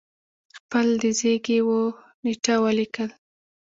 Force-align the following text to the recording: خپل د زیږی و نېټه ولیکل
خپل 0.57 0.87
د 1.01 1.03
زیږی 1.19 1.59
و 1.65 1.69
نېټه 2.23 2.55
ولیکل 2.63 3.09